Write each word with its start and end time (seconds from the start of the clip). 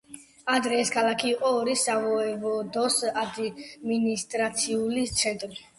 ადრე 0.53 0.79
ეს 0.83 0.91
ქალაქი 0.95 1.29
იყო 1.33 1.51
ორი 1.59 1.75
სავოევოდოს 1.83 2.99
ადმინისტრაციული 3.25 5.11
ცენტრი. 5.21 5.67